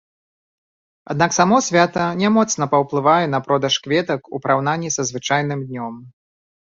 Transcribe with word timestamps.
Аднак 1.13 1.33
само 1.35 1.57
свята 1.65 2.05
не 2.21 2.29
моцна 2.37 2.65
паўплывае 2.71 3.25
на 3.33 3.39
продаж 3.49 3.73
кветак 3.83 4.21
у 4.39 4.41
параўнанні 4.47 4.89
са 4.97 5.01
звычайным 5.11 5.59
днём. 5.69 5.93